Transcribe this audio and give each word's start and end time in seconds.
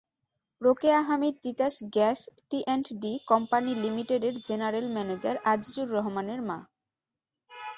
Rokeya 0.61 0.99
Hamid 1.07 1.35
Titas 1.43 1.75
gas 1.95 2.19
T and D 2.49 3.13
company 3.31 3.71
লিমিটেডের 3.83 4.35
general 4.47 4.85
manager 4.95 5.35
Azizur 5.51 5.87
রহমানের 5.95 6.41
মা। 6.41 6.57